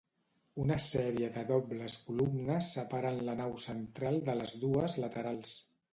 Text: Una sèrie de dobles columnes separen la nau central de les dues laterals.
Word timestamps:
Una 0.61 0.77
sèrie 0.85 1.27
de 1.35 1.43
dobles 1.51 1.97
columnes 2.07 2.71
separen 2.79 3.23
la 3.29 3.35
nau 3.43 3.53
central 3.67 4.19
de 4.31 4.37
les 4.41 4.57
dues 4.65 4.97
laterals. 5.05 5.53